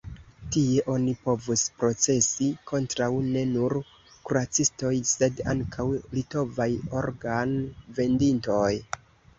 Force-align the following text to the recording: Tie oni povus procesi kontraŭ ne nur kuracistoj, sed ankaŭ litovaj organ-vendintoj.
Tie 0.53 0.83
oni 0.93 1.11
povus 1.25 1.65
procesi 1.81 2.47
kontraŭ 2.71 3.11
ne 3.27 3.43
nur 3.51 3.77
kuracistoj, 4.31 4.95
sed 5.13 5.45
ankaŭ 5.55 5.87
litovaj 6.17 6.69
organ-vendintoj. 7.05 8.71